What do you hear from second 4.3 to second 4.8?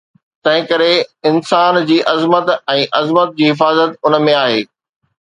آهي